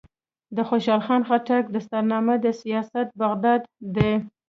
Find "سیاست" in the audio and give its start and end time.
2.61-3.07